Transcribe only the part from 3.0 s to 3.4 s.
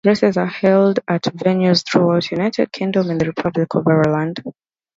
and the